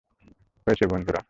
হয়েছে, 0.67 0.85
বন্ধুরা! 0.87 1.19